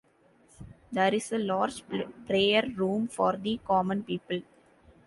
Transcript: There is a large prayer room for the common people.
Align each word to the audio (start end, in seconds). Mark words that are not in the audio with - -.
There 0.91 1.13
is 1.13 1.31
a 1.31 1.37
large 1.37 1.83
prayer 2.25 2.63
room 2.75 3.07
for 3.07 3.37
the 3.37 3.59
common 3.63 4.03
people. 4.03 4.41